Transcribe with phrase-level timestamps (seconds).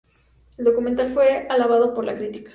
[0.57, 2.49] El documental fue alabado por la crítica.